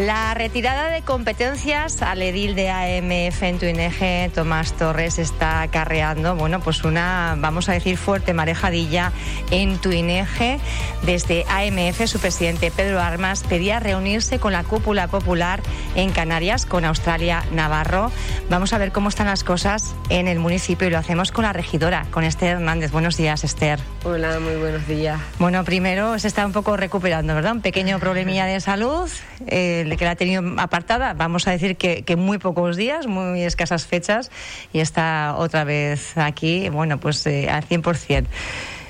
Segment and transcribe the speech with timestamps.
[0.00, 6.60] La retirada de competencias al edil de AMF en Tuineje, Tomás Torres, está acarreando, bueno,
[6.60, 9.12] pues una, vamos a decir, fuerte marejadilla
[9.50, 10.58] en Tuineje.
[11.02, 15.60] Desde AMF, su presidente Pedro Armas pedía reunirse con la cúpula popular
[15.94, 18.10] en Canarias, con Australia Navarro.
[18.48, 21.52] Vamos a ver cómo están las cosas en el municipio y lo hacemos con la
[21.52, 22.90] regidora, con Esther Hernández.
[22.90, 23.78] Buenos días, Esther.
[24.04, 25.20] Hola, muy buenos días.
[25.38, 27.52] Bueno, primero se está un poco recuperando, ¿verdad?
[27.52, 29.10] Un pequeño problemilla de salud.
[29.46, 33.86] Eh, que la ha tenido apartada, vamos a decir que, muy pocos días, muy escasas
[33.86, 34.30] fechas,
[34.72, 38.26] y está otra vez aquí, bueno, pues eh, al 100%.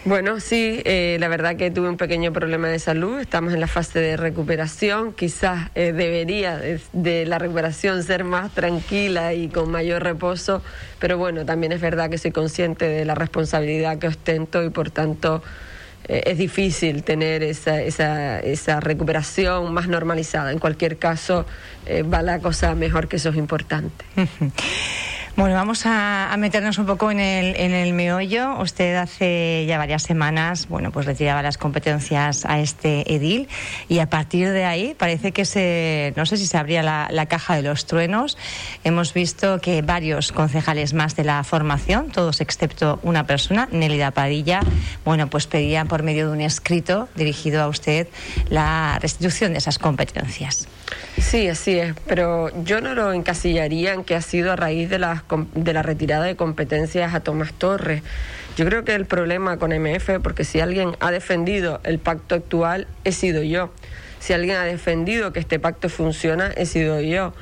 [0.07, 3.67] Bueno, sí, eh, la verdad que tuve un pequeño problema de salud, estamos en la
[3.67, 6.59] fase de recuperación, quizás eh, debería
[6.95, 10.63] de, la recuperación ser más tranquila y con mayor reposo,
[11.01, 14.91] pero bueno, también es verdad que soy consciente de la responsabilidad que ostento y por
[14.91, 15.43] tanto
[16.09, 20.53] eh, es difícil tener esa, esa, esa, recuperación más normalizada.
[20.53, 21.47] En cualquier caso,
[21.87, 24.05] eh, va la cosa mejor, que eso es importante.
[25.37, 28.59] Bueno, vamos a, meternos un poco en el, en el meollo.
[28.61, 33.49] Usted hace ya varias semanas, bueno, pues retiraba las competencias a este edil
[33.89, 37.55] y a partir de ahí parece que se, no sé si se abría la, caja
[37.55, 38.37] de los truenos.
[38.83, 44.61] Hemos visto que varios concejales más de la formación, todos excepto una persona, Nélida Padilla,
[45.05, 48.09] bueno, pues pedían por medio de un escrito dirigido a usted
[48.49, 50.67] la restitución de esas competencias.
[51.19, 54.99] Sí, así es, pero yo no lo encasillaría en que ha sido a raíz de
[54.99, 55.25] la,
[55.55, 58.03] de la retirada de competencias a Tomás Torres.
[58.57, 62.87] Yo creo que el problema con MF, porque si alguien ha defendido el pacto actual,
[63.05, 63.71] he sido yo.
[64.19, 67.33] Si alguien ha defendido que este pacto funciona, he sido yo.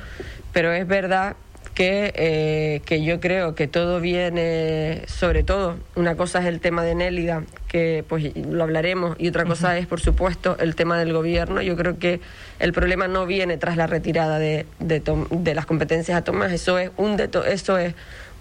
[0.53, 1.35] Pero es verdad
[1.79, 6.83] que, eh, que yo creo que todo viene, sobre todo, una cosa es el tema
[6.83, 11.13] de Nélida, que pues lo hablaremos, y otra cosa es, por supuesto, el tema del
[11.13, 11.61] gobierno.
[11.61, 12.19] Yo creo que
[12.59, 16.77] el problema no viene tras la retirada de, de, de las competencias a Tomás, eso
[16.77, 17.17] es un
[17.47, 17.95] eso es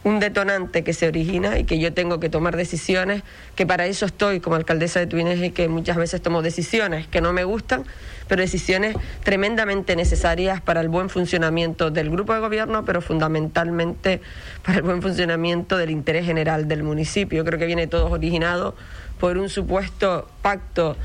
[0.04, 3.22] un detonante que se origina y que yo tengo que tomar decisiones,
[3.56, 7.20] que para eso estoy como alcaldesa de Tuineje y que muchas veces tomo decisiones que
[7.20, 7.84] no me gustan,
[8.28, 14.20] pero decisiones tremendamente necesarias para el buen funcionamiento del grupo de gobierno, pero fundamentalmente
[14.64, 17.44] para el buen funcionamiento del interés general del municipio.
[17.44, 18.76] Creo que viene todo originado
[19.18, 20.96] por un supuesto pacto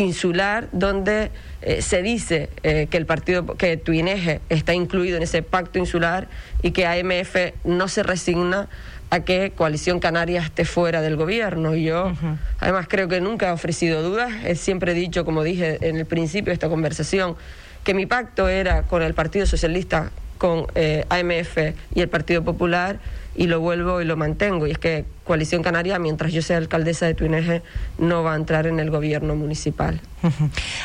[0.00, 1.30] insular donde
[1.62, 6.28] eh, se dice eh, que el partido que Tuineje está incluido en ese pacto insular
[6.62, 8.68] y que AMF no se resigna
[9.10, 11.74] a que Coalición Canaria esté fuera del gobierno.
[11.74, 12.12] Y yo,
[12.60, 14.30] además, creo que nunca he ofrecido dudas.
[14.44, 17.36] He siempre dicho, como dije en el principio de esta conversación,
[17.82, 23.00] que mi pacto era con el Partido Socialista, con eh, AMF y el Partido Popular,
[23.34, 24.66] y lo vuelvo y lo mantengo.
[24.66, 27.62] Y es que Coalición Canaria, mientras yo sea alcaldesa de Tuineje,
[27.98, 30.00] no va a entrar en el gobierno municipal.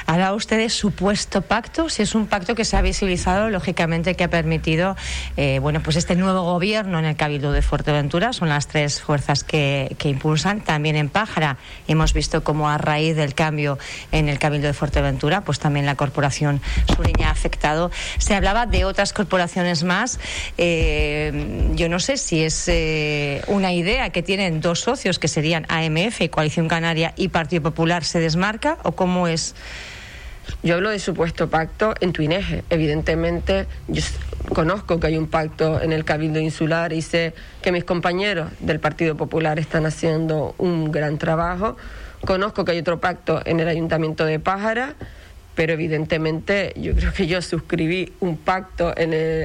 [0.06, 4.24] Habla usted de supuesto pacto, si es un pacto que se ha visibilizado, lógicamente que
[4.24, 4.96] ha permitido,
[5.36, 9.44] eh, bueno, pues este nuevo gobierno en el Cabildo de Fuerteventura, son las tres fuerzas
[9.44, 11.58] que, que impulsan, también en Pájara
[11.88, 13.78] hemos visto como a raíz del cambio
[14.12, 16.62] en el Cabildo de Fuerteventura, pues también la corporación
[16.96, 17.92] sureña ha afectado.
[18.20, 20.20] Se hablaba de otras corporaciones más,
[20.58, 25.66] eh, yo no sé si es eh, una idea que tienen dos socios que serían
[25.70, 29.56] AMF, Coalición Canaria y Partido Popular, se desmarca o cómo es?
[30.64, 32.64] Yo hablo de supuesto pacto en Tuineje.
[32.70, 34.02] Evidentemente, yo
[34.54, 38.80] conozco que hay un pacto en el Cabildo Insular y sé que mis compañeros del
[38.80, 41.78] Partido Popular están haciendo un gran trabajo.
[42.26, 44.96] Conozco que hay otro pacto en el Ayuntamiento de Pájara,
[45.56, 48.94] pero evidentemente yo creo que yo suscribí un pacto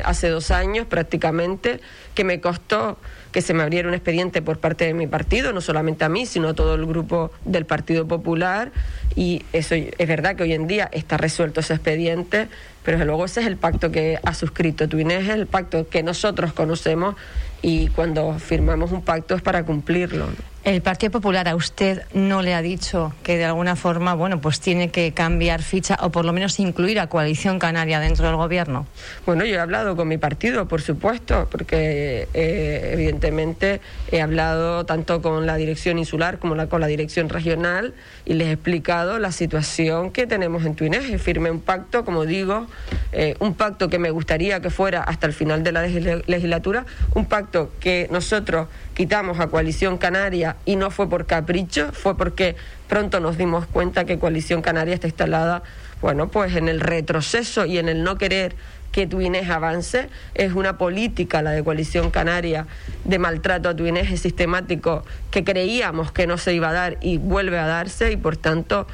[0.04, 1.80] hace dos años prácticamente
[2.14, 2.98] que me costó
[3.32, 6.26] que se me abriera un expediente por parte de mi partido, no solamente a mí,
[6.26, 8.72] sino a todo el grupo del Partido Popular.
[9.14, 12.48] Y eso es verdad que hoy en día está resuelto ese expediente,
[12.82, 16.02] pero desde luego ese es el pacto que ha suscrito Tuinés, es el pacto que
[16.02, 17.14] nosotros conocemos
[17.62, 20.26] y cuando firmamos un pacto es para cumplirlo.
[20.62, 24.60] El Partido Popular a usted no le ha dicho que de alguna forma, bueno, pues
[24.60, 28.86] tiene que cambiar ficha o por lo menos incluir a Coalición Canaria dentro del gobierno.
[29.24, 33.80] Bueno, yo he hablado con mi partido, por supuesto, porque eh, evidentemente
[34.12, 37.94] he hablado tanto con la dirección insular como con la dirección regional
[38.26, 41.18] y les he explicado la situación que tenemos en Tuineje.
[41.18, 42.66] Firmé un pacto, como digo,
[43.12, 46.84] eh, un pacto que me gustaría que fuera hasta el final de la legislatura,
[47.14, 48.68] un pacto que nosotros
[49.00, 52.54] quitamos a Coalición Canaria y no fue por capricho, fue porque
[52.86, 55.62] pronto nos dimos cuenta que Coalición Canaria está instalada,
[56.02, 58.56] bueno, pues en el retroceso y en el no querer
[58.92, 60.10] que Tuinés avance.
[60.34, 62.66] Es una política, la de Coalición Canaria,
[63.04, 67.58] de maltrato a Tuinés, sistemático, que creíamos que no se iba a dar y vuelve
[67.58, 68.86] a darse y por tanto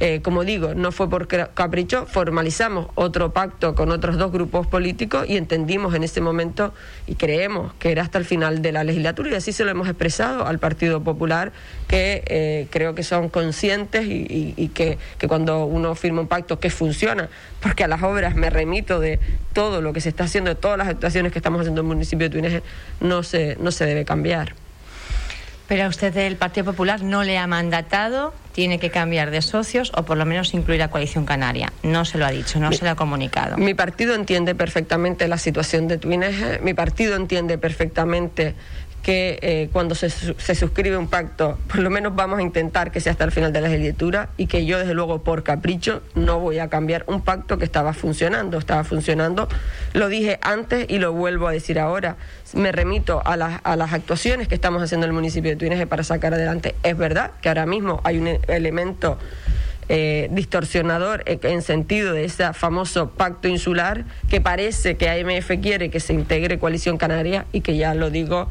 [0.00, 5.24] eh, como digo, no fue por capricho, formalizamos otro pacto con otros dos grupos políticos
[5.28, 6.72] y entendimos en ese momento
[7.08, 9.88] y creemos que era hasta el final de la legislatura y así se lo hemos
[9.88, 11.52] expresado al Partido Popular,
[11.88, 16.70] que eh, creo que son conscientes y, que, que, cuando uno firma un pacto que
[16.70, 17.28] funciona,
[17.60, 19.18] porque a las obras me remito de
[19.52, 21.94] todo lo que se está haciendo, de todas las actuaciones que estamos haciendo en el
[21.94, 22.62] municipio de Túnez,
[23.00, 24.54] no se, no se debe cambiar.
[25.68, 29.92] Pero a usted el Partido Popular no le ha mandatado, tiene que cambiar de socios
[29.94, 31.70] o por lo menos incluir a Coalición Canaria.
[31.82, 33.58] No se lo ha dicho, no se lo ha comunicado.
[33.58, 38.54] Mi partido entiende perfectamente la situación de Twinege, mi partido entiende perfectamente
[39.08, 43.00] que eh, cuando se, se, suscribe un pacto, por lo menos vamos a intentar que
[43.00, 46.40] sea hasta el final de la legislatura y que yo, desde luego, por capricho, no
[46.40, 48.58] voy a cambiar un pacto que estaba funcionando.
[48.58, 49.48] Estaba funcionando,
[49.94, 52.16] lo dije antes y lo vuelvo a decir ahora.
[52.52, 55.86] Me remito a las, a las actuaciones que estamos haciendo en el municipio de Tuineje
[55.86, 56.74] para sacar adelante.
[56.82, 59.16] Es verdad que ahora mismo hay un elemento.
[59.90, 65.98] Eh, distorsionador en sentido de ese famoso pacto insular que parece que AMF quiere que
[65.98, 68.50] se integre Coalición Canaria y que ya lo digo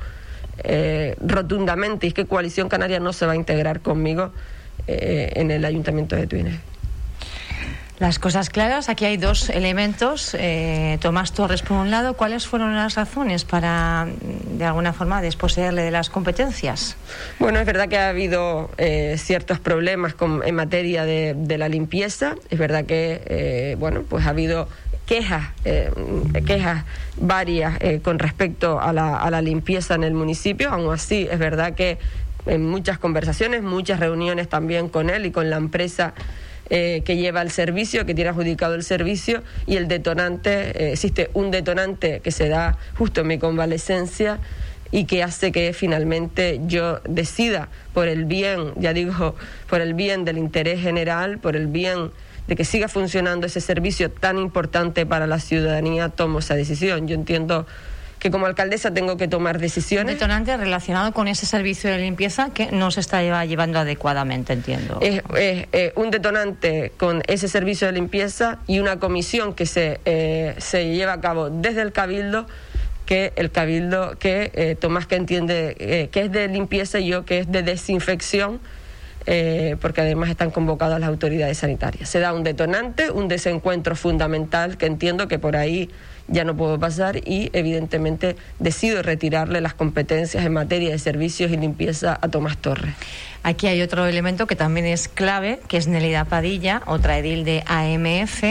[0.63, 4.31] eh, rotundamente y es que Coalición Canaria no se va a integrar conmigo
[4.87, 6.59] eh, en el Ayuntamiento de Tuine.
[7.99, 10.35] Las cosas claras, aquí hay dos elementos.
[10.37, 14.07] Eh, Tomás Torres, por un lado, ¿cuáles fueron las razones para,
[14.51, 16.95] de alguna forma, desposeerle de las competencias?
[17.39, 18.69] Bueno, es verdad que ha habido
[19.15, 20.13] ciertos problemas
[20.45, 22.35] en materia de, de, la limpieza.
[22.51, 24.69] Es verdad que, bueno, pues ha habido
[25.07, 25.89] quejas, eh,
[26.45, 26.83] quejas
[27.15, 30.69] varias eh, con respecto a la, a la limpieza en el municipio.
[30.69, 31.97] Aún así, es verdad que
[32.45, 36.13] en muchas conversaciones, muchas reuniones también con él y con la empresa
[36.69, 41.49] eh, que lleva el servicio, que tiene adjudicado el servicio, y el detonante, existe un
[41.51, 44.39] detonante que se da justo en mi convalecencia
[44.91, 49.35] y que hace que finalmente yo decida por el bien, ya digo,
[49.69, 52.11] por el bien del interés general, por el bien
[52.47, 57.07] de que siga funcionando ese servicio tan importante para la ciudadanía, tomo esa decisión.
[57.07, 57.65] Yo entiendo
[58.19, 60.13] que como alcaldesa tengo que tomar decisiones.
[60.13, 64.99] Un detonante relacionado con ese servicio de limpieza que no se está llevando adecuadamente, entiendo.
[65.01, 70.55] Es, eh, un detonante con ese servicio de limpieza y una comisión que se, eh,
[70.57, 72.47] se lleva a cabo desde el Cabildo
[73.05, 77.39] que el Cabildo, que eh, Tomás que entiende que es de limpieza y yo que
[77.39, 78.59] es de desinfección
[79.29, 82.07] eh, porque además están convocadas las autoridades sanitarias.
[82.07, 85.89] Se da un detonante, un desencuentro fundamental que entiendo que por ahí
[86.29, 91.57] ya no puedo pasar y evidentemente decido retirarle las competencias en materia de servicios y
[91.57, 92.95] limpieza a Tomás Torres.
[93.43, 97.63] Aquí hay otro elemento que también es clave, que es Nelida Padilla, otra edil de
[97.65, 98.43] AMF,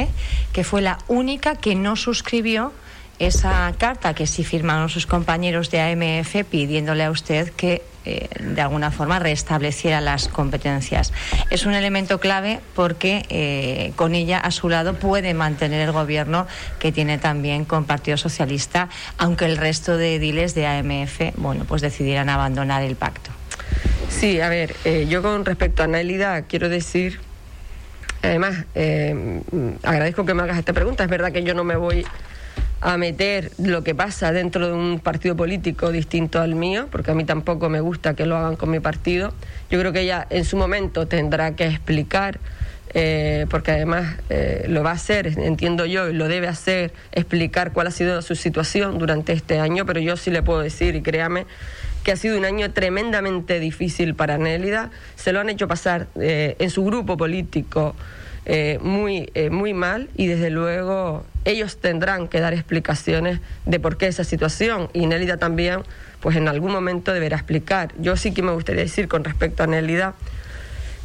[0.52, 2.75] que fue la única que no suscribió
[3.19, 8.61] esa carta que sí firmaron sus compañeros de AMF pidiéndole a usted que eh, de
[8.61, 11.12] alguna forma restableciera las competencias.
[11.50, 16.47] Es un elemento clave porque eh, con ella a su lado puede mantener el gobierno
[16.79, 18.88] que tiene también con Partido Socialista,
[19.19, 23.31] aunque el resto de ediles de AMF, bueno, pues decidieran abandonar el pacto.
[24.09, 27.19] Sí, a ver, eh, yo con respecto a Nélida quiero decir,
[28.23, 28.67] además,
[29.82, 32.06] agradezco que me hagas esta pregunta, es verdad que yo no me voy
[32.87, 37.15] a meter lo que pasa dentro de un partido político distinto al mío, porque a
[37.15, 39.35] mí tampoco me gusta que lo hagan con mi partido.
[39.73, 42.38] Yo creo que ella en su momento tendrá que explicar,
[42.95, 47.73] eh, porque además eh, lo va a hacer, entiendo yo, y lo debe hacer, explicar
[47.73, 51.02] cuál ha sido su situación durante este año, pero yo sí le puedo decir, y
[51.02, 51.47] créame,
[52.05, 54.93] que ha sido un año tremendamente difícil para Nélida.
[55.16, 57.97] Se lo han hecho pasar eh, en su grupo político
[58.49, 63.97] eh, muy, eh, muy mal y desde luego ellos tendrán que dar explicaciones de por
[63.97, 65.81] qué esa situación y Nélida también
[66.21, 67.93] pues en algún momento deberá explicar.
[67.99, 70.15] Yo sí que me gustaría decir con respecto a Nélida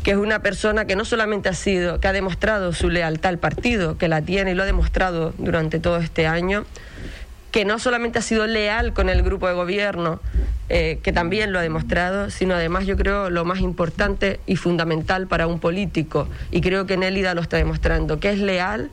[0.03, 3.39] que es una persona que no solamente ha sido, que ha demostrado su lealtad al
[3.39, 6.65] partido, que la tiene y lo ha demostrado durante todo este año,
[7.51, 10.19] que no solamente ha sido leal con el grupo de gobierno,
[10.69, 15.27] eh, que también lo ha demostrado, sino además yo creo lo más importante y fundamental
[15.27, 18.89] para un político, y creo que Nélida lo está demostrando, que es leal,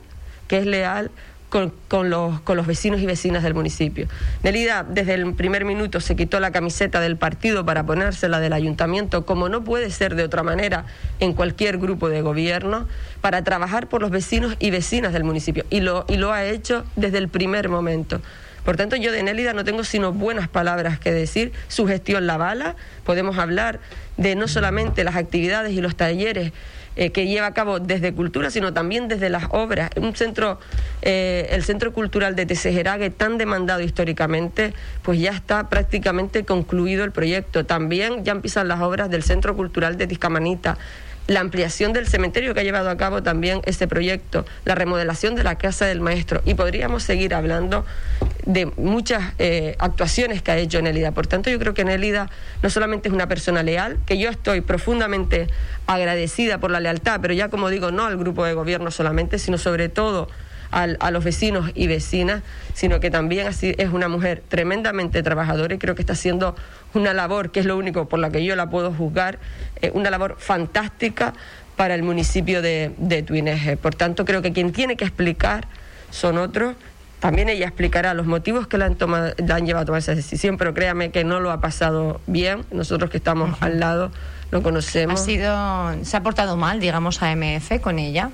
[0.47, 1.09] que es leal
[1.49, 4.07] con, los, con los vecinos y vecinas del municipio.
[4.43, 9.25] Nelida desde el primer minuto se quitó la camiseta del partido para ponérsela del ayuntamiento,
[9.25, 10.85] como no puede ser de otra manera
[11.19, 12.87] en cualquier grupo de gobierno,
[13.21, 15.65] para trabajar por los vecinos y vecinas del municipio.
[15.69, 18.21] Y lo, y lo ha hecho desde el primer momento.
[18.69, 21.53] Por tanto, yo de Nélida no tengo sino buenas palabras que decir.
[21.69, 22.75] Su gestión la bala.
[23.03, 23.79] Podemos hablar
[24.17, 26.53] de no solamente las actividades y los talleres
[26.95, 29.89] eh, que lleva a cabo desde cultura, sino también desde las obras.
[29.95, 30.59] Un centro,
[31.01, 37.11] eh, el Centro Cultural de Tesejerague, tan demandado históricamente, pues ya está prácticamente concluido el
[37.11, 37.65] proyecto.
[37.65, 40.77] También ya empiezan las obras del Centro Cultural de Tiscamanita
[41.29, 45.43] la ampliación del cementerio que ha llevado a cabo también este proyecto, la remodelación de
[45.43, 47.85] la casa del maestro y podríamos seguir hablando
[48.47, 51.11] de muchas eh, actuaciones que ha hecho Nélida.
[51.11, 52.31] Por tanto, yo creo que Nélida
[52.63, 55.47] no solamente es una persona leal, que yo estoy profundamente
[55.85, 59.59] agradecida por la lealtad, pero ya como digo, no al grupo de gobierno solamente, sino
[59.59, 60.29] sobre todo
[60.71, 65.77] a los vecinos y vecinas, sino que también así es una mujer tremendamente trabajadora y
[65.77, 66.55] creo que está haciendo
[66.93, 69.39] una labor, que es lo único por la que yo la puedo juzgar,
[69.81, 71.33] eh, una labor fantástica
[71.75, 73.77] para el municipio de, de Tuineje.
[73.77, 75.67] Por tanto, creo que quien tiene que explicar
[76.11, 76.75] son otros.
[77.19, 80.57] También ella explicará los motivos que la han, tomado, han llevado a tomar esa decisión,
[80.57, 82.65] pero créame que no lo ha pasado bien.
[82.71, 84.11] Nosotros que estamos al lado
[84.51, 85.21] lo conocemos.
[85.21, 88.31] ¿Ha sido, ¿Se ha portado mal, digamos, a MF con ella?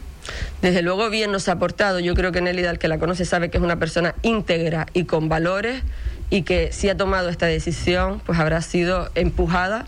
[0.62, 2.00] Desde luego bien nos ha aportado.
[2.00, 5.06] Yo creo que Nelly, el que la conoce, sabe que es una persona íntegra y
[5.06, 5.84] con valores
[6.30, 9.86] y que si ha tomado esta decisión, pues habrá sido empujada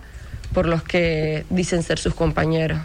[0.53, 2.79] por los que dicen ser sus compañeros.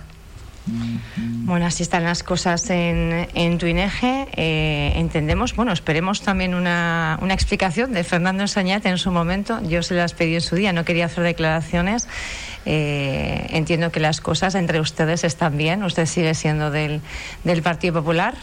[0.66, 4.28] Bueno, así están las cosas en, en Tuineje.
[4.36, 9.60] Eh, entendemos, bueno, esperemos también una, una explicación de Fernando Ensañate en su momento.
[9.62, 12.08] Yo se las pedí en su día, no quería hacer declaraciones.
[12.64, 15.82] Eh, entiendo que las cosas entre ustedes están bien.
[15.82, 17.00] Usted sigue siendo del,
[17.44, 18.34] del Partido Popular.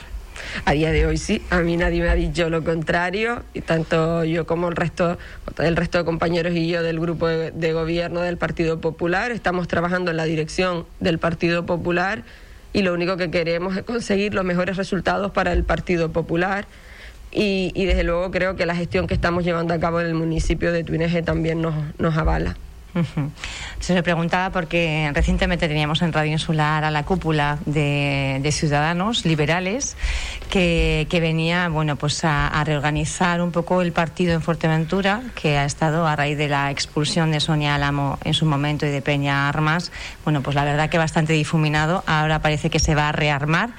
[0.66, 4.24] A día de hoy sí, a mí nadie me ha dicho lo contrario, y tanto
[4.24, 5.18] yo como el resto,
[5.58, 10.12] el resto de compañeros y yo del grupo de, gobierno del Partido Popular estamos trabajando
[10.12, 12.24] en la dirección del Partido Popular
[12.74, 16.66] y lo único que queremos es conseguir los mejores resultados para el Partido Popular.
[17.32, 20.16] Y, y desde luego creo que la gestión que estamos llevando a cabo en el
[20.16, 22.58] municipio de Tuineje también nos, nos avala.
[23.80, 29.96] Se me preguntaba porque recientemente teníamos en Radio Insular a la cúpula de, ciudadanos liberales
[30.50, 36.08] que, venía bueno, pues a, reorganizar un poco el partido en Fuerteventura, que ha estado
[36.08, 39.92] a raíz de la expulsión de Sonia Álamo en su momento y de Peña Armas.
[40.24, 42.04] Bueno, pues la verdad que bastante difuminado.
[42.08, 43.70] Ahora parece que se va a rearmar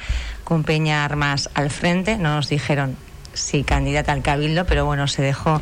[0.44, 2.16] con Peña Armas al frente.
[2.16, 2.96] No nos dijeron
[3.32, 5.60] sí, candidata al Cabildo, pero bueno, se dejó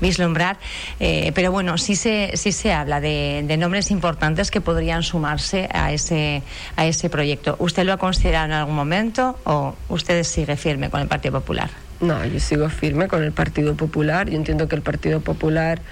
[0.00, 0.58] vislumbrar.
[0.98, 5.92] Eh, pero bueno, sí se, sí se habla de, nombres importantes que podrían sumarse a
[5.92, 6.42] ese,
[6.76, 7.56] a ese proyecto.
[7.58, 11.70] ¿Usted lo ha considerado en algún momento o usted sigue firme con el Partido Popular?
[12.00, 14.30] No, yo sigo firme con el Partido Popular.
[14.30, 15.82] Yo entiendo que el Partido Popular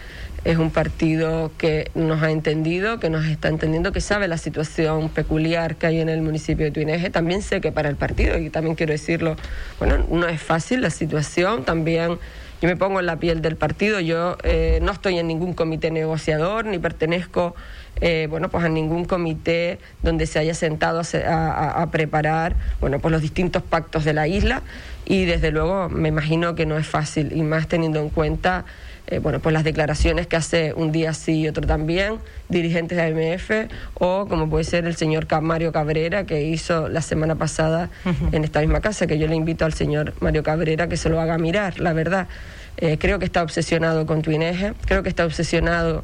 [0.45, 5.09] es un partido que nos ha entendido, que nos está entendiendo, que sabe la situación
[5.09, 7.11] peculiar que hay en el municipio de Tuineje.
[7.11, 9.37] También sé que para el partido, y también quiero decirlo,
[9.79, 12.19] bueno, no es fácil la situación, también
[12.61, 15.91] yo me pongo en la piel del partido, yo eh, no estoy en ningún comité
[15.91, 17.55] negociador, ni pertenezco
[18.01, 23.11] eh, bueno, pues a ningún comité donde se haya sentado a, a, preparar bueno, pues
[23.11, 24.63] los distintos pactos de la isla.
[25.05, 28.65] Y desde luego me imagino que no es fácil y más teniendo en cuenta
[29.11, 32.19] eh, bueno, pues las declaraciones que hace un día sí y otro también,
[32.51, 37.35] dirigentes de AMF, o como puede ser el señor Mario Cabrera, que hizo la semana
[37.35, 37.89] pasada
[38.33, 41.21] en esta misma casa, que yo le invito al señor Mario Cabrera que se lo
[41.23, 42.29] haga mirar, la verdad.
[42.77, 46.03] Eh, creo que está obsesionado con Tuineje, creo que está obsesionado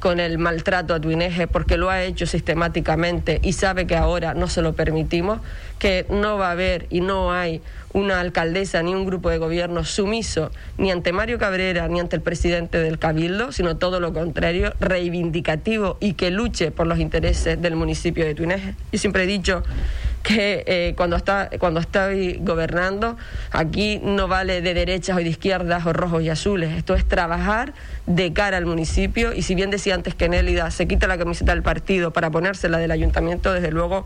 [0.00, 4.48] con el maltrato a Tuineje porque lo ha hecho sistemáticamente y sabe que ahora no
[4.48, 5.40] se lo permitimos,
[5.78, 7.62] que no va a haber y no hay
[7.92, 12.22] una alcaldesa ni un grupo de gobierno sumiso ni ante Mario Cabrera ni ante el
[12.22, 17.74] presidente del Cabildo, sino todo lo contrario, reivindicativo y que luche por los intereses del
[17.74, 18.74] municipio de Tuineje.
[18.92, 19.62] Yo siempre he dicho
[20.26, 23.16] que eh, cuando está cuando estoy gobernando
[23.52, 26.76] aquí no vale de derechas o de izquierdas o rojos y azules.
[26.76, 27.74] Esto es trabajar
[28.06, 31.52] de cara al municipio y si bien decía antes que Nélida se quita la camiseta
[31.52, 34.04] del partido para ponérsela del ayuntamiento desde luego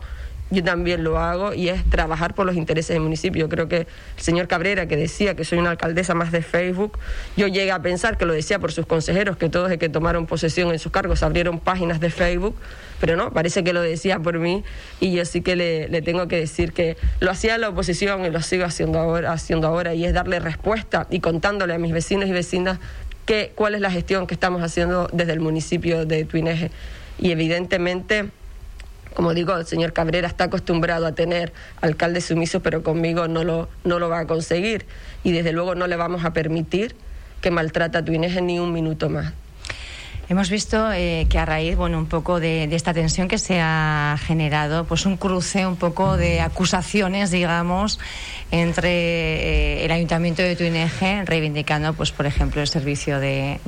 [0.51, 3.47] yo también lo hago y es trabajar por los intereses del municipio.
[3.49, 6.99] Creo que el señor Cabrera, que decía que soy una alcaldesa más de Facebook,
[7.37, 10.27] yo llegué a pensar que lo decía por sus consejeros, que todos de que tomaron
[10.27, 12.55] posesión en sus cargos abrieron páginas de Facebook,
[12.99, 14.63] pero no, parece que lo decía por mí
[14.99, 18.41] y yo sí que le, tengo que decir que lo hacía la oposición y lo
[18.41, 22.33] sigo haciendo ahora, haciendo ahora y es darle respuesta y contándole a mis vecinos y
[22.33, 22.79] vecinas
[23.25, 26.71] que, cuál es la gestión que estamos haciendo desde el municipio de Tuineje.
[27.17, 28.29] Y evidentemente
[29.13, 33.69] como digo, el señor Cabrera está acostumbrado a tener alcaldes sumisos, pero conmigo no lo,
[33.83, 34.85] no lo va a conseguir.
[35.23, 36.95] Y desde luego no le vamos a permitir
[37.41, 39.33] que maltrata a Tuineje ni un minuto más.
[40.31, 44.17] Hemos visto eh, que a raíz, bueno, un poco de, esta tensión que se ha
[44.25, 47.99] generado, pues un cruce un poco de acusaciones, digamos,
[48.51, 53.59] entre eh, el Ayuntamiento de Tuineje, reivindicando, pues, por ejemplo, el servicio de,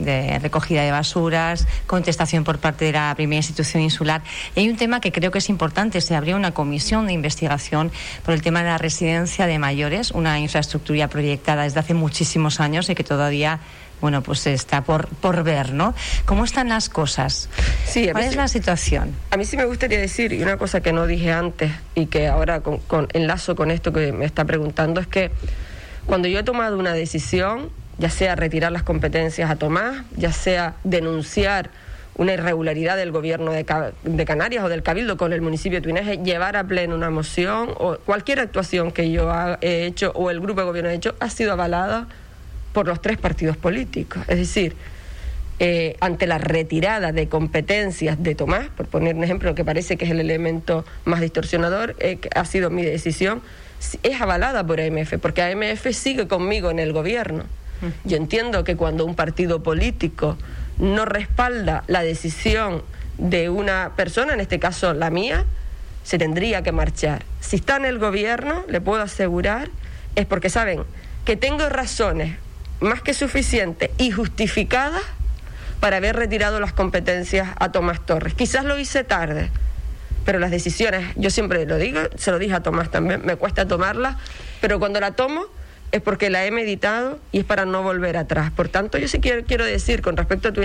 [0.41, 4.21] recogida de basuras, contestación por parte de la primera institución insular.
[4.55, 6.01] Y hay un tema que creo que es importante.
[6.01, 7.91] Se abrió una comisión de investigación
[8.25, 12.89] por el tema de la residencia de mayores, una infraestructura proyectada desde hace muchísimos años
[12.89, 13.59] y que todavía
[14.03, 15.95] bueno, pues está por, por ver, ¿no?
[16.25, 17.47] ¿Cómo están las cosas?
[17.85, 19.15] Sí, ¿Cuál es la situación?
[19.31, 22.27] A mí sí me gustaría decir, y una cosa que no dije antes y que
[22.27, 25.31] ahora con, con enlazo con esto que me está preguntando, es que
[26.05, 30.75] cuando yo he tomado una decisión, ya sea retirar las competencias a Tomás, ya sea
[30.83, 31.69] denunciar
[32.15, 36.57] una irregularidad del gobierno de, Canarias o del Cabildo con el municipio de Tuineje, llevar
[36.57, 39.31] a pleno una moción o cualquier actuación que yo
[39.61, 42.09] he hecho o el grupo de gobierno ha hecho ha sido avalada
[42.73, 44.23] por los tres partidos políticos.
[44.27, 44.75] Es decir,
[45.59, 50.05] eh, ante la retirada de competencias de Tomás, por poner un ejemplo que parece que
[50.05, 53.41] es el elemento más distorsionador, eh, ha sido mi decisión,
[54.01, 57.45] es avalada por AMF, porque AMF sigue conmigo en el gobierno.
[58.05, 60.37] Yo entiendo que cuando un partido político
[60.77, 62.81] no respalda la decisión
[63.17, 65.43] de una persona, en este caso la mía,
[66.03, 67.25] se tendría que marchar.
[67.41, 69.69] Si está en el gobierno, le puedo asegurar,
[70.15, 70.83] es porque saben
[71.25, 72.37] que tengo razones
[72.83, 75.01] más que suficientes y justificadas
[75.79, 78.33] para haber retirado las competencias a Tomás Torres.
[78.33, 79.49] Quizás lo hice tarde,
[80.25, 83.67] pero las decisiones, yo siempre lo digo, se lo dije a Tomás también, me cuesta
[83.67, 84.15] tomarlas,
[84.61, 85.45] pero cuando la tomo
[85.91, 88.51] es porque la he meditado y es para no volver atrás.
[88.51, 90.61] Por tanto, yo sí quiero, quiero decir con respecto a tu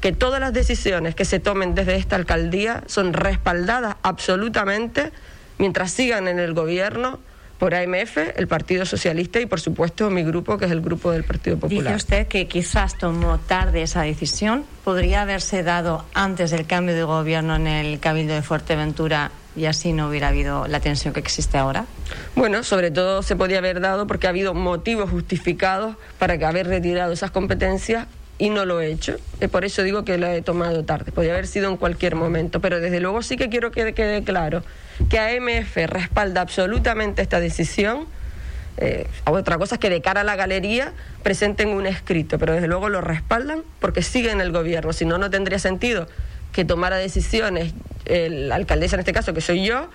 [0.00, 5.12] que todas las decisiones que se tomen desde esta alcaldía son respaldadas absolutamente
[5.58, 7.20] mientras sigan en el gobierno
[7.64, 11.24] por AMF, el Partido Socialista y, por supuesto, mi grupo, que es el grupo del
[11.24, 11.94] Partido Popular.
[11.94, 14.66] Dice usted que quizás tomó tarde esa decisión.
[14.84, 19.94] ¿Podría haberse dado antes del cambio de gobierno en el Cabildo de Fuerteventura y así
[19.94, 21.86] no hubiera habido la tensión que existe ahora?
[22.36, 26.66] Bueno, sobre todo se podía haber dado porque ha habido motivos justificados para que haber
[26.66, 29.16] retirado esas competencias y no lo he hecho.
[29.40, 31.12] Y por eso digo que lo he tomado tarde.
[31.12, 34.62] Podría haber sido en cualquier momento, pero desde luego sí que quiero que quede claro
[35.08, 38.06] que AMF respalda absolutamente esta decisión.
[38.76, 42.66] Eh, otra cosa es que de cara a la galería presenten un escrito, pero desde
[42.66, 44.92] luego lo respaldan porque siguen el gobierno.
[44.92, 46.08] Si no, no tendría sentido
[46.52, 47.74] que tomara decisiones
[48.06, 49.88] la alcaldesa en este caso, que soy yo,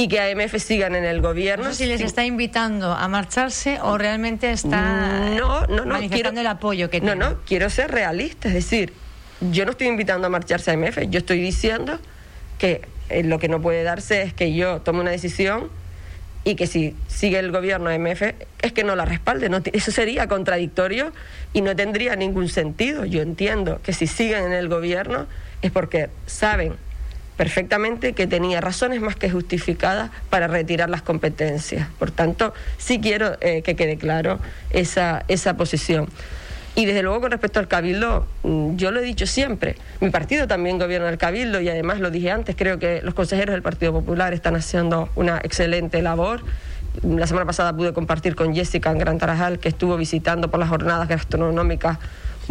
[0.00, 1.64] y que AMF sigan en el gobierno.
[1.64, 6.40] No sé si les está invitando a marcharse o realmente está no, no, no, manifestando
[6.40, 8.92] el apoyo que No, no, quiero ser realista, es decir,
[9.40, 11.98] yo no estoy invitando a marcharse a AMF, yo estoy diciendo
[12.58, 15.68] que eh, lo que no puede darse es que yo tome una decisión
[16.44, 18.22] y que si sigue el gobierno AMF
[18.62, 19.48] es que no la respalde.
[19.48, 21.12] No, eso sería contradictorio
[21.52, 23.04] y no tendría ningún sentido.
[23.04, 25.26] Yo entiendo que si siguen en el gobierno
[25.60, 26.76] es porque saben
[27.38, 31.88] perfectamente que tenía razones más que justificadas para retirar las competencias.
[31.98, 36.08] Por tanto, sí quiero eh, que quede claro esa, esa posición.
[36.74, 40.48] Y desde luego con respecto al Cabildo, mm, yo lo he dicho siempre, mi partido
[40.48, 43.92] también gobierna el Cabildo y además lo dije antes, creo que los consejeros del Partido
[43.92, 46.42] Popular están haciendo una excelente labor.
[47.04, 50.68] La semana pasada pude compartir con Jessica en Gran Tarajal, que estuvo visitando por las
[50.68, 51.98] jornadas gastronómicas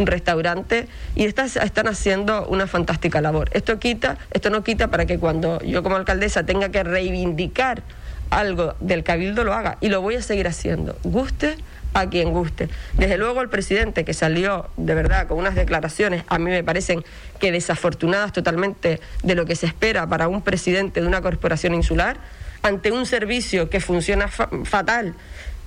[0.06, 3.50] restaurante y están haciendo una fantástica labor.
[3.52, 7.82] Esto quita, esto no quita para que cuando yo como alcaldesa tenga que reivindicar
[8.30, 11.56] algo del cabildo lo haga y lo voy a seguir haciendo, guste
[11.94, 12.68] a quien guste.
[12.94, 17.04] Desde luego el presidente que salió de verdad con unas declaraciones a mí me parecen
[17.40, 22.18] que desafortunadas totalmente de lo que se espera para un presidente de una corporación insular
[22.62, 25.14] ante un servicio que funciona fatal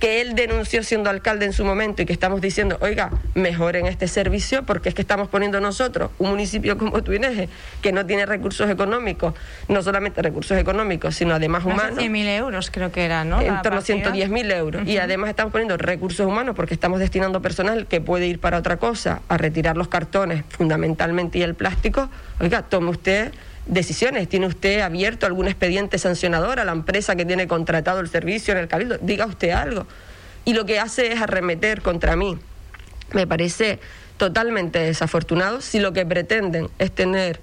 [0.02, 4.08] que él denunció siendo alcalde en su momento y que estamos diciendo, oiga, mejoren este
[4.08, 7.48] servicio porque es que estamos poniendo nosotros, un municipio como Tuineje,
[7.82, 9.34] que no tiene recursos económicos,
[9.68, 12.00] no solamente recursos económicos, sino además humanos.
[12.00, 13.40] 100.000 euros creo que era, ¿no?
[13.40, 14.88] En torno a 110.000 euros.
[14.88, 18.78] Y además estamos poniendo recursos humanos porque estamos destinando personal que puede ir para otra
[18.78, 22.10] cosa, a retirar los cartones fundamentalmente y el plástico.
[22.40, 23.32] Oiga, tome usted
[23.66, 24.28] decisiones?
[24.28, 28.58] ¿Tiene usted abierto algún expediente sancionador a la empresa que tiene contratado el servicio en
[28.58, 28.98] el Cabildo?
[29.00, 29.86] Diga usted algo.
[30.44, 32.38] Y lo que hace es arremeter contra mí.
[33.12, 33.78] Me parece
[34.16, 37.40] totalmente desafortunado si lo que pretenden es tener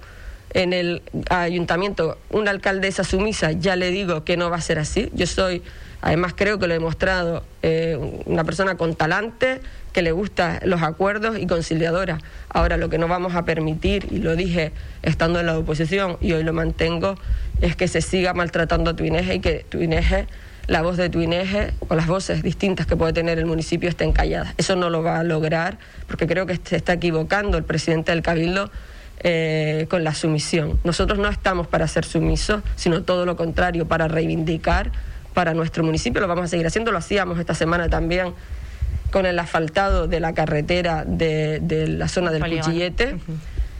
[0.52, 5.10] en el ayuntamiento una alcaldesa sumisa, ya le digo que no va a ser así.
[5.14, 5.62] Yo soy,
[6.00, 9.60] además creo que lo he demostrado, eh, una persona con talante,
[9.92, 12.18] que le gustan los acuerdos y conciliadora.
[12.48, 14.72] Ahora lo que no vamos a permitir, y lo dije
[15.02, 17.16] estando en la oposición y hoy lo mantengo,
[17.60, 20.26] es que se siga maltratando a Tuineje y que Tuineje,
[20.66, 24.54] la voz de Tuineje o las voces distintas que puede tener el municipio estén calladas.
[24.56, 28.22] Eso no lo va a lograr porque creo que se está equivocando el presidente del
[28.22, 28.70] Cabildo
[29.22, 30.78] eh, con la sumisión.
[30.84, 34.92] Nosotros no estamos para ser sumisos, sino todo lo contrario, para reivindicar
[35.34, 36.20] para nuestro municipio.
[36.20, 38.32] Lo vamos a seguir haciendo, lo hacíamos esta semana también
[39.10, 43.16] con el asfaltado de la carretera de, la zona del Cuchillete.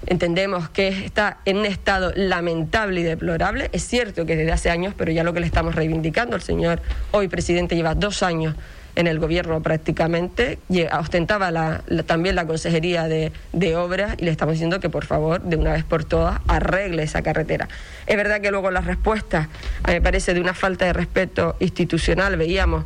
[0.06, 3.68] Entendemos que está en un estado lamentable y deplorable.
[3.72, 6.80] Es cierto que desde hace años, pero ya lo que le estamos reivindicando, el señor
[7.10, 8.54] hoy presidente lleva dos años
[8.96, 10.58] en el gobierno prácticamente,
[10.98, 15.56] ostentaba también la Consejería de, de Obras y le estamos diciendo que por favor, de
[15.56, 17.68] una vez por todas, arregle esa carretera.
[18.06, 19.48] Es verdad que luego la respuesta,
[19.86, 22.84] me parece de una falta de respeto institucional, veíamos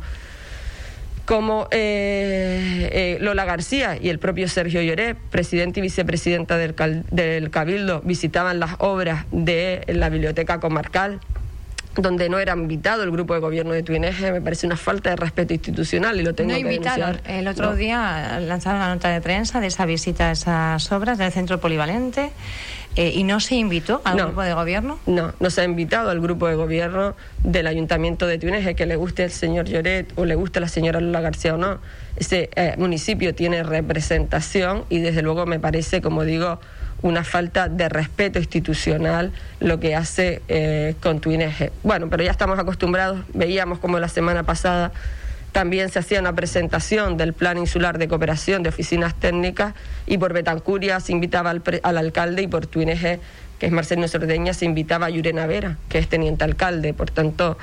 [1.25, 6.75] como eh, eh, Lola García y el propio Sergio Lloré, presidente y vicepresidenta del,
[7.11, 11.19] del Cabildo, visitaban las obras de la biblioteca comarcal
[12.01, 15.15] donde no era invitado el grupo de gobierno de Tuineje, me parece una falta de
[15.15, 17.19] respeto institucional y lo tengo no que invitaron.
[17.25, 21.31] El otro día lanzaron una nota de prensa de esa visita a esas obras del
[21.31, 22.31] centro polivalente
[22.95, 24.99] eh, y no se invitó al grupo de gobierno.
[25.05, 28.95] No, no se ha invitado al grupo de gobierno del ayuntamiento de Tuineje, que le
[28.95, 31.79] guste el señor Lloret o le guste la señora Lula García o no.
[32.15, 36.59] Ese eh, municipio tiene representación y desde luego me parece, como digo,
[37.01, 41.71] una falta de respeto institucional lo que hace eh, con Tuineje.
[41.83, 44.91] Bueno, pero ya estamos acostumbrados, veíamos como la semana pasada
[45.55, 49.73] también se hacía una presentación del Plan Insular de Cooperación de Oficinas Técnicas
[50.05, 53.21] y por Betancuria se invitaba al, alcalde y por Tuineje,
[53.57, 56.93] que es Marcelino Sordeña, se invitaba a Yurena Vera, que es teniente alcalde.
[56.93, 57.57] Por tanto,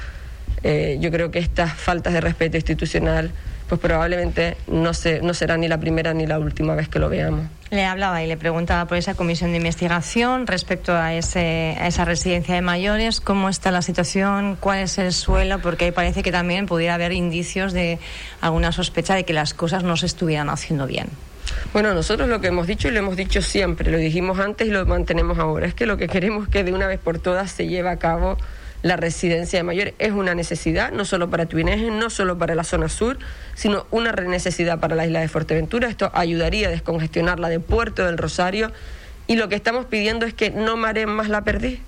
[0.62, 3.30] eh, yo creo que estas faltas de respeto institucional
[3.72, 7.08] pues probablemente no, se, no será ni la primera ni la última vez que lo
[7.08, 7.46] veamos.
[7.70, 12.04] Le hablaba y le preguntaba por esa comisión de investigación respecto a, ese, a esa
[12.04, 16.66] residencia de mayores, cómo está la situación, cuál es el suelo, porque parece que también
[16.66, 17.98] pudiera haber indicios de
[18.42, 21.06] alguna sospecha de que las cosas no se estuvieran haciendo bien.
[21.72, 24.70] Bueno, nosotros lo que hemos dicho y lo hemos dicho siempre, lo dijimos antes y
[24.70, 27.50] lo mantenemos ahora, es que lo que queremos es que de una vez por todas
[27.50, 28.36] se lleve a cabo
[28.82, 32.64] la residencia de mayores es una necesidad, no solo para Tuineje, no solo para la
[32.64, 33.18] zona sur,
[33.54, 35.88] sino una necesidad para la isla de Fuerteventura.
[35.88, 38.72] Esto ayudaría a descongestionarla de Puerto del Rosario
[39.26, 41.80] y lo que estamos pidiendo es que no mareen más la perdiz.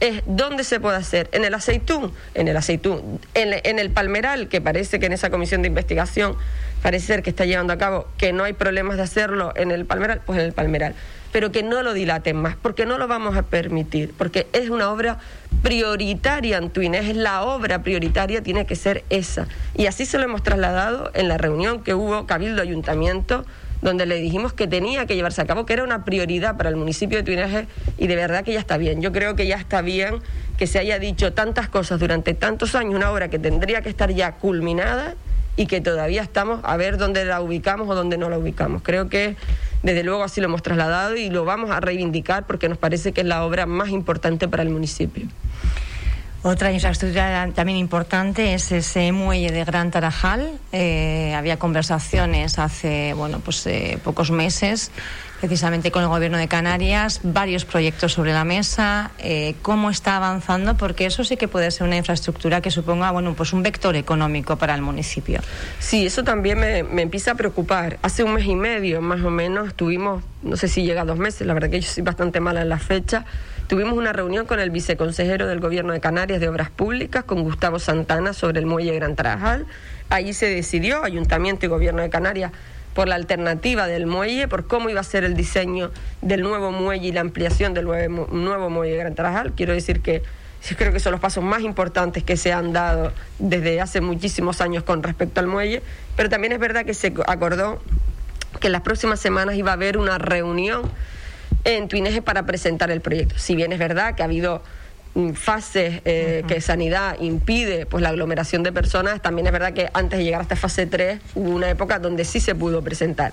[0.00, 4.48] Es dónde se puede hacer, en el aceitún, en el aceitún, en, en el palmeral,
[4.48, 6.36] que parece que en esa comisión de investigación
[6.82, 9.86] parece ser que está llevando a cabo que no hay problemas de hacerlo en el
[9.86, 10.94] palmeral, pues en el palmeral
[11.32, 14.90] pero que no lo dilaten más, porque no lo vamos a permitir, porque es una
[14.90, 15.18] obra
[15.62, 19.46] prioritaria en Twines, es la obra prioritaria, tiene que ser esa.
[19.76, 23.44] Y así se lo hemos trasladado en la reunión que hubo Cabildo Ayuntamiento,
[23.82, 26.76] donde le dijimos que tenía que llevarse a cabo, que era una prioridad para el
[26.76, 29.00] municipio de Tuineje y de verdad que ya está bien.
[29.00, 30.20] Yo creo que ya está bien
[30.56, 34.10] que se haya dicho tantas cosas durante tantos años, una obra que tendría que estar
[34.10, 35.14] ya culminada
[35.58, 38.80] y que todavía estamos a ver dónde la ubicamos o dónde no la ubicamos.
[38.84, 39.34] Creo que
[39.82, 43.22] desde luego así lo hemos trasladado y lo vamos a reivindicar porque nos parece que
[43.22, 45.26] es la obra más importante para el municipio.
[46.44, 50.48] Otra infraestructura también importante es ese muelle de Gran Tarajal.
[50.70, 54.92] Eh, había conversaciones hace bueno pues eh, pocos meses
[55.40, 60.76] precisamente con el Gobierno de Canarias, varios proyectos sobre la mesa, eh, cómo está avanzando,
[60.76, 64.56] porque eso sí que puede ser una infraestructura que suponga bueno, pues un vector económico
[64.56, 65.40] para el municipio.
[65.78, 67.98] Sí, eso también me, empieza a preocupar.
[68.02, 71.18] Hace un mes y medio, más o menos, tuvimos, no sé si llega a dos
[71.18, 73.24] meses, la verdad que yo soy bastante mala en la fecha,
[73.68, 77.78] tuvimos una reunión con el viceconsejero del Gobierno de Canarias de Obras Públicas, con Gustavo
[77.78, 79.66] Santana, sobre el muelle Gran Tarajal.
[80.10, 82.50] Allí se decidió, Ayuntamiento y Gobierno de Canarias,
[82.98, 87.06] por la alternativa del muelle, por cómo iba a ser el diseño del nuevo muelle
[87.06, 89.52] y la ampliación del nuevo, muelle de Gran Tarajal.
[89.52, 90.24] Quiero decir que
[90.76, 94.82] creo que son los pasos más importantes que se han dado desde hace muchísimos años
[94.82, 95.80] con respecto al muelle,
[96.16, 97.80] pero también es verdad que se acordó
[98.58, 100.82] que en las próximas semanas iba a haber una reunión
[101.62, 103.38] en Tuineje para presentar el proyecto.
[103.38, 104.60] Si bien es verdad que ha habido
[105.34, 110.18] fases eh, que sanidad impide pues la aglomeración de personas, también es verdad que antes
[110.18, 113.32] de llegar a esta fase 3 hubo una época donde sí se pudo presentar.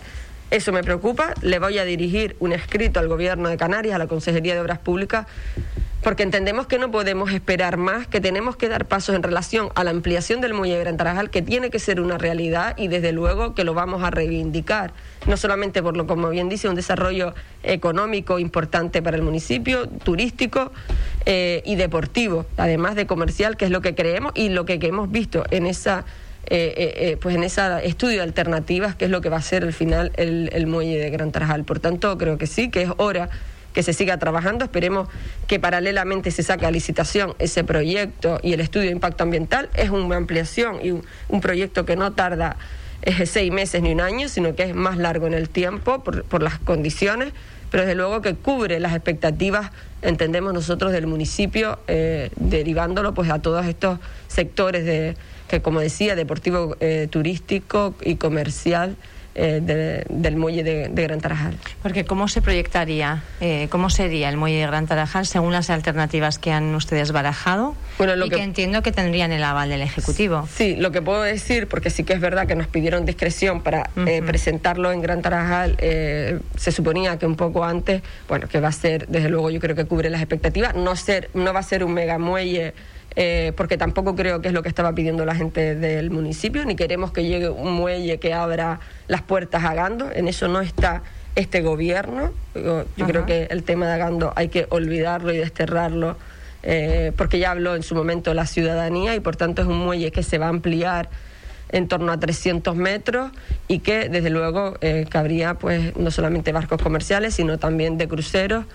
[0.52, 4.08] Eso me preocupa, le voy a dirigir un escrito al Gobierno de Canarias, a la
[4.08, 5.26] Consejería de Obras Públicas,
[6.06, 9.84] porque entendemos que no podemos esperar más, que tenemos que dar pasos en relación a
[9.84, 13.12] la ampliación del muelle de Gran Tarajal, que tiene que ser una realidad y desde
[13.12, 14.94] luego que lo vamos a reivindicar,
[15.26, 20.72] no solamente por lo, como bien dice, un desarrollo económico importante para el municipio, turístico
[21.26, 25.10] eh, y deportivo, además de comercial, que es lo que creemos y lo que, hemos
[25.10, 26.06] visto en esa
[26.46, 29.64] eh, eh, pues en ese estudio de alternativas, que es lo que va a ser
[29.64, 31.64] al final el, el muelle de Gran Tarajal.
[31.64, 33.32] Por tanto, creo que sí, que es hora
[33.76, 34.66] que se siga trabajando.
[34.66, 35.08] Esperemos
[35.48, 39.70] que paralelamente se saque a licitación ese proyecto y el estudio de impacto ambiental.
[39.76, 42.56] Es una ampliación y un, proyecto que no tarda
[43.04, 46.42] eh, seis meses ni un año, sino que es más largo en el tiempo por,
[46.42, 47.34] las condiciones,
[47.70, 53.40] pero desde luego que cubre las expectativas, entendemos nosotros, del municipio, eh, derivándolo pues a
[53.42, 55.18] todos estos sectores de
[55.50, 58.96] que como decía, deportivo, eh, turístico y comercial
[59.38, 61.58] eh, del muelle de, Gran Tarajal.
[61.84, 66.40] Porque ¿cómo se proyectaría, eh, cómo sería el muelle de Gran Tarajal según las alternativas
[66.40, 70.48] que han ustedes barajado bueno, lo y que, entiendo que tendrían el aval del Ejecutivo?
[70.50, 73.90] Sí, lo que puedo decir, porque sí que es verdad que nos pidieron discreción para
[74.08, 78.72] eh, presentarlo en Gran Tarajal, se suponía que un poco antes, bueno, que va a
[78.72, 81.84] ser, desde luego yo creo que cubre las expectativas, no, ser, no va a ser
[81.84, 82.74] un mega muelle
[83.16, 86.76] eh, porque tampoco creo que es lo que estaba pidiendo la gente del municipio, ni
[86.76, 91.04] queremos que llegue un muelle que abra las puertas a Gando, en eso no está
[91.36, 92.32] este gobierno.
[92.54, 96.18] Yo, creo que el tema de Gando hay que olvidarlo y desterrarlo,
[96.64, 100.12] eh, porque ya habló en su momento la ciudadanía y por tanto es un muelle
[100.12, 101.10] que se va a ampliar
[101.70, 103.32] en torno a 300 metros
[103.68, 108.66] y que desde luego eh, cabría pues no solamente barcos comerciales sino también de cruceros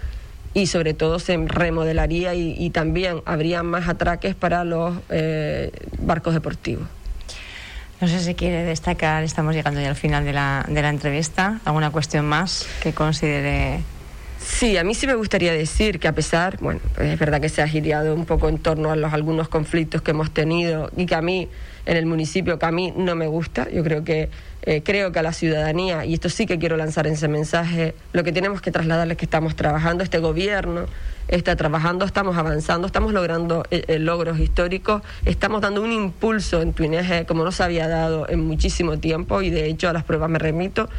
[0.54, 6.86] y sobre todo se remodelaría y, también habría más atraques para los eh, barcos deportivos.
[8.00, 11.60] No sé si quiere destacar, estamos llegando ya al final de la, de la entrevista,
[11.64, 13.80] alguna cuestión más que considere
[14.50, 17.62] Sí, a mí sí me gustaría decir que a pesar, bueno, es verdad que se
[17.62, 21.14] ha girado un poco en torno a los algunos conflictos que hemos tenido y que
[21.14, 21.48] a mí
[21.86, 24.28] en el municipio que a mí no me gusta, yo creo que
[24.62, 28.22] eh, creo que a la ciudadanía, y esto sí que quiero lanzar ese mensaje, lo
[28.22, 30.84] que tenemos que trasladarles es que estamos trabajando, este gobierno
[31.28, 36.74] está trabajando, estamos avanzando, estamos logrando eh, eh, logros históricos, estamos dando un impulso en
[36.74, 40.28] Tuineje como no se había dado en muchísimo tiempo, y de hecho a las pruebas
[40.28, 40.90] me remito.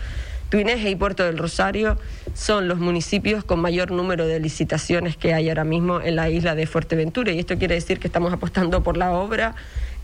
[0.52, 1.98] Tuineje y Puerto del Rosario
[2.34, 6.56] son los municipios con mayor número de licitaciones que hay ahora mismo en la isla
[6.56, 9.56] de Fuerteventura y esto quiere decir que estamos apostando por la obra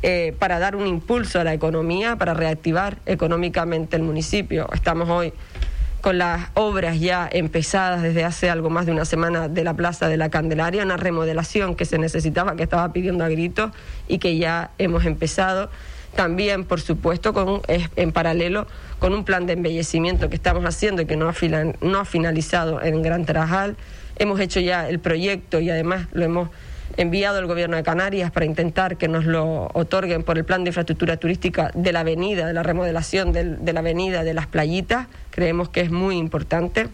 [0.03, 4.69] eh, para dar un impulso a la economía, para reactivar económicamente el municipio.
[4.73, 5.33] Estamos hoy
[5.99, 10.07] con las obras ya empezadas desde hace algo más de una semana de la Plaza
[10.07, 13.71] de la Candelaria, una remodelación que se necesitaba, que estaba pidiendo a gritos
[14.07, 15.69] y que ya hemos empezado.
[16.17, 18.65] También, por supuesto, con, en paralelo
[18.97, 21.34] con un plan de embellecimiento que estamos haciendo y que no ha,
[21.82, 23.75] no ha finalizado en Gran Tarajal.
[24.17, 26.49] Hemos hecho ya el proyecto y además lo hemos
[26.97, 30.69] enviado al Gobierno de Canarias para intentar que nos lo otorguen por el plan de
[30.69, 35.06] infraestructura turística de la avenida, de la remodelación de la avenida de las playitas.
[35.30, 36.88] Creemos que es muy importante.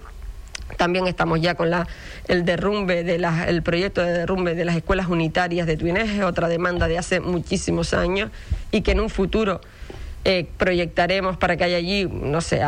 [0.77, 1.87] También estamos ya con la,
[2.27, 3.15] el derrumbe de
[3.47, 7.93] el proyecto de derrumbe de las escuelas unitarias de Tuineje, otra demanda de hace muchísimos
[7.93, 8.31] años
[8.71, 9.61] y que en un futuro
[10.25, 12.61] eh, proyectaremos para que haya allí, no sé,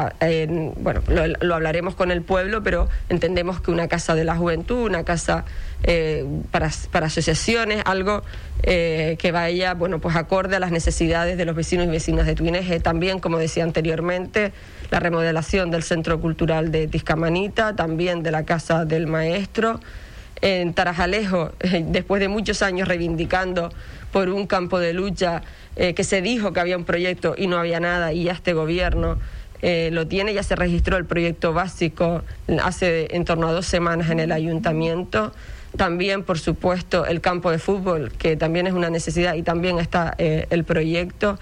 [0.75, 1.01] bueno,
[1.39, 5.45] lo, hablaremos con el pueblo, pero entendemos que una casa de la juventud, una casa
[5.83, 8.23] eh, para, para, asociaciones, algo
[8.63, 12.35] eh, que vaya, bueno, pues acorde a las necesidades de los vecinos y vecinas de
[12.35, 12.81] Tuineje.
[12.81, 14.51] También, como decía anteriormente,
[14.91, 19.79] la remodelación del Centro Cultural de Tiscamanita, también de la Casa del Maestro.
[20.41, 21.51] En Tarajalejo,
[21.87, 23.71] después de muchos años reivindicando
[24.11, 25.41] por un campo de lucha
[25.75, 28.53] eh, que se dijo que había un proyecto y no había nada y ya este
[28.53, 29.17] gobierno
[29.61, 32.21] eh, lo tiene, ya se registró el proyecto básico
[32.61, 35.33] hace en torno a dos semanas en el ayuntamiento.
[35.75, 40.15] También, por supuesto, el campo de fútbol, que también es una necesidad y también está
[40.17, 41.39] eh, el proyecto.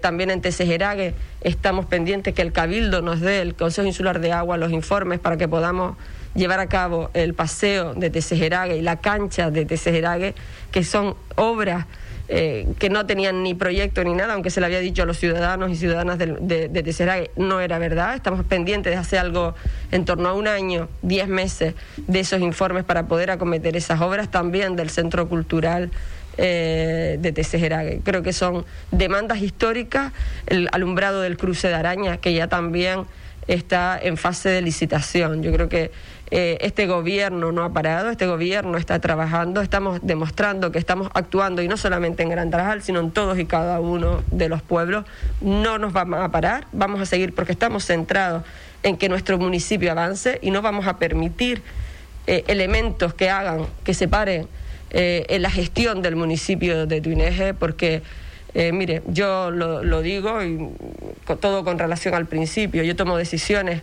[0.00, 4.56] También en Tesejerague estamos pendientes que el Cabildo nos dé, el Consejo Insular de Agua,
[4.56, 5.96] los informes para que podamos
[6.34, 10.34] llevar a cabo el paseo de Tesejerague y la cancha de Tesejerague,
[10.70, 11.86] que son obras
[12.28, 15.18] eh, que no tenían ni proyecto ni nada, aunque se le había dicho a los
[15.18, 16.26] ciudadanos y ciudadanas de,
[16.68, 18.14] de, no era verdad.
[18.14, 19.54] Estamos pendientes de hacer algo
[19.90, 24.30] en torno a un año, diez meses de esos informes para poder acometer esas obras
[24.30, 25.90] también del Centro Cultural.
[26.38, 28.00] Eh, de Tesejerague.
[28.02, 30.12] Creo que son demandas históricas,
[30.46, 33.04] el alumbrado del cruce de araña, que ya también
[33.48, 35.42] está en fase de licitación.
[35.42, 35.90] Yo creo que
[36.30, 41.60] eh, este gobierno no ha parado, este gobierno está trabajando, estamos demostrando que estamos actuando
[41.60, 45.04] y no solamente en Gran Tarajal, sino en todos y cada uno de los pueblos.
[45.42, 48.44] No nos vamos a parar, vamos a seguir porque estamos centrados
[48.82, 51.62] en que nuestro municipio avance y no vamos a permitir
[52.26, 54.48] eh, elementos que hagan que se paren
[54.92, 58.02] eh, en la gestión del municipio de Tuineje porque
[58.54, 60.68] mire, yo lo, lo digo y
[61.40, 63.82] todo con relación al principio, yo tomo decisiones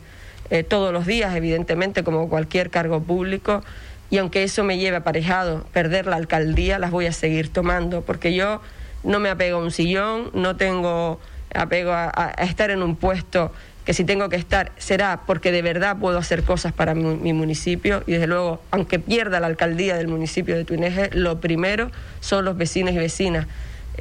[0.51, 3.63] eh, todos los días, evidentemente, como cualquier cargo público,
[4.09, 8.33] y aunque eso me lleve aparejado perder la alcaldía, las voy a seguir tomando, porque
[8.33, 8.59] yo
[9.03, 11.19] no me apego a un sillón, no tengo
[11.53, 13.51] apego a, estar en un puesto
[13.89, 18.03] que si tengo que estar será porque de verdad puedo hacer cosas para mi, municipio
[18.05, 22.55] y desde luego, aunque pierda la alcaldía del municipio de Tuineje, lo primero son los
[22.55, 23.47] vecinos y vecinas.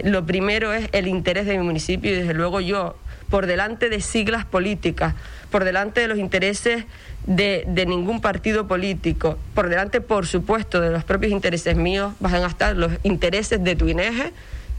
[0.05, 2.99] Lo primero es el interés de mi municipio y desde luego yo,
[3.31, 5.15] por delante de siglas políticas,
[5.51, 6.85] por delante de los intereses
[7.27, 12.47] de, ningún partido político, por delante, por supuesto, de los propios intereses míos, van a
[12.47, 14.35] estar los intereses de Tuineje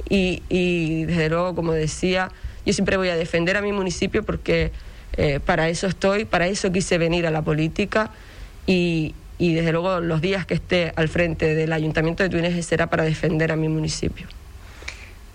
[0.07, 2.29] y, y desde luego, como decía,
[2.63, 4.71] yo siempre voy a defender a mi municipio porque
[5.17, 8.11] Eh, para eso estoy, para eso quise venir a la política
[8.65, 12.87] y, y desde luego los días que esté al frente del Ayuntamiento de Tuineje será
[12.87, 14.27] para defender a mi municipio.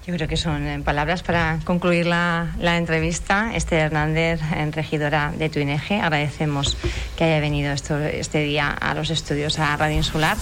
[0.07, 3.53] Yo creo que son eh, palabras para concluir la, entrevista.
[3.55, 4.41] Esther Hernández,
[4.73, 6.77] regidora de Tuineje, agradecemos
[7.17, 10.37] que haya venido esto, este día a los estudios a Radio Insular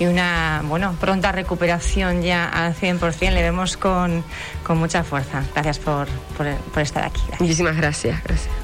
[0.00, 3.30] y una bueno pronta recuperación ya al 100%.
[3.30, 4.24] Le vemos con,
[4.64, 5.44] con mucha fuerza.
[5.54, 7.22] Gracias por, por, estar aquí.
[7.38, 8.20] Muchísimas gracias.
[8.24, 8.63] gracias.